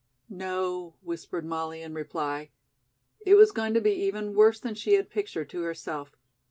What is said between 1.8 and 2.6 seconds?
in reply.